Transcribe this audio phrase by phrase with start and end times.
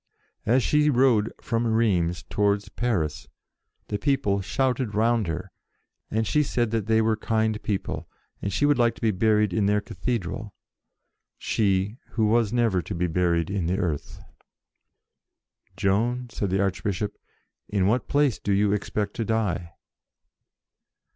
[0.47, 3.27] As she rode from Rheims towards Paris,
[3.89, 5.51] the people shouted round her,
[6.09, 8.09] and she said that they were kind people,
[8.41, 10.55] and she would like to be buried in their cathedral
[11.37, 14.19] she, who was never to be buried in the earth.
[15.77, 17.15] "Joan," said the Archbishop,
[17.69, 19.75] "in what place do you expect to die?"